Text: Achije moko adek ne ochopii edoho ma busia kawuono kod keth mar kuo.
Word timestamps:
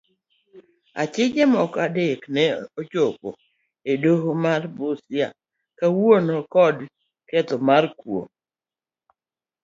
Achije 1.01 1.41
moko 1.53 1.77
adek 1.87 2.21
ne 2.33 2.43
ochopii 2.79 3.39
edoho 3.91 4.29
ma 4.43 4.53
busia 4.75 5.27
kawuono 5.77 6.35
kod 6.53 6.77
keth 7.29 7.51
mar 7.67 7.83
kuo. 7.99 8.21